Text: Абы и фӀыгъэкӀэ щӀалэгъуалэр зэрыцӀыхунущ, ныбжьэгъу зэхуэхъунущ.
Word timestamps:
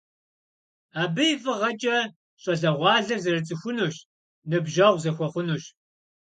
Абы 1.01 1.23
и 1.33 1.35
фӀыгъэкӀэ 1.41 1.97
щӀалэгъуалэр 2.41 3.19
зэрыцӀыхунущ, 3.23 3.95
ныбжьэгъу 4.49 5.01
зэхуэхъунущ. 5.03 5.63